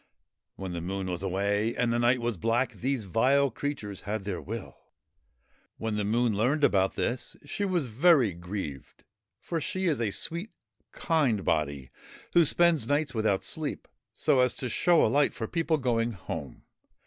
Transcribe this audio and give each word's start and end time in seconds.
When 0.55 0.73
the 0.73 0.81
Moon 0.81 1.05
was 1.11 1.21
away 1.21 1.75
and 1.75 1.93
the 1.93 1.99
night 1.99 2.17
was 2.17 2.35
black, 2.35 2.73
these 2.73 3.03
vile 3.03 3.51
creatures 3.51 4.01
had 4.01 4.23
their 4.23 4.41
will. 4.41 4.75
When 5.77 5.95
the 5.95 6.03
Moon 6.03 6.35
learned 6.35 6.63
about 6.63 6.95
this, 6.95 7.35
she 7.45 7.65
was 7.65 7.85
very 7.85 8.33
grieved, 8.33 9.03
for 9.39 9.61
she 9.61 9.85
is 9.85 10.01
a 10.01 10.09
sweet, 10.09 10.49
kind 10.91 11.45
body, 11.45 11.91
who 12.33 12.45
spends 12.45 12.87
nights 12.87 13.13
without 13.13 13.43
sleep, 13.43 13.87
so 14.11 14.39
as 14.39 14.55
to 14.55 14.69
show 14.69 15.05
a 15.05 15.05
light 15.05 15.35
for 15.35 15.47
people 15.47 15.77
going 15.77 16.13
home. 16.13 16.63